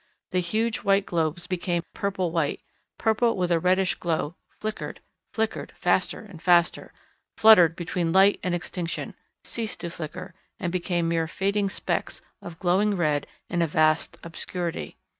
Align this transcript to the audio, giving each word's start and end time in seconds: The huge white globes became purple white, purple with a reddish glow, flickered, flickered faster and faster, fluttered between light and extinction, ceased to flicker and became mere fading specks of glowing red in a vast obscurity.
The 0.31 0.39
huge 0.39 0.77
white 0.77 1.05
globes 1.05 1.45
became 1.45 1.83
purple 1.93 2.31
white, 2.31 2.61
purple 2.97 3.37
with 3.37 3.51
a 3.51 3.59
reddish 3.59 3.93
glow, 3.93 4.35
flickered, 4.59 4.99
flickered 5.31 5.73
faster 5.75 6.21
and 6.21 6.41
faster, 6.41 6.91
fluttered 7.37 7.75
between 7.75 8.11
light 8.11 8.39
and 8.41 8.55
extinction, 8.55 9.13
ceased 9.43 9.81
to 9.81 9.91
flicker 9.91 10.33
and 10.59 10.71
became 10.71 11.07
mere 11.07 11.27
fading 11.27 11.69
specks 11.69 12.23
of 12.41 12.57
glowing 12.57 12.95
red 12.97 13.27
in 13.47 13.61
a 13.61 13.67
vast 13.67 14.17
obscurity. 14.23 14.97